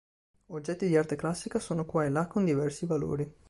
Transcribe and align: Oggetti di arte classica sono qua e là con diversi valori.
Oggetti 0.47 0.87
di 0.87 0.97
arte 0.97 1.15
classica 1.15 1.59
sono 1.59 1.85
qua 1.85 2.05
e 2.05 2.09
là 2.09 2.25
con 2.25 2.43
diversi 2.43 2.87
valori. 2.87 3.31